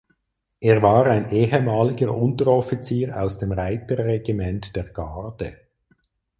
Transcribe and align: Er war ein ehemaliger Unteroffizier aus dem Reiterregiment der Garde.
Er 0.59 0.81
war 0.81 1.05
ein 1.05 1.29
ehemaliger 1.29 2.11
Unteroffizier 2.11 3.21
aus 3.21 3.37
dem 3.37 3.51
Reiterregiment 3.51 4.75
der 4.75 4.85
Garde. 4.85 5.55